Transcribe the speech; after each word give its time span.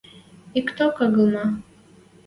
—Икток 0.59 0.97
агыл 1.05 1.27
ма? 1.35 1.45